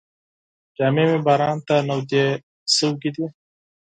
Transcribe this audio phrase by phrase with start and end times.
[0.77, 2.25] جامې مې باران ته لمدې
[2.75, 3.25] شوې دي.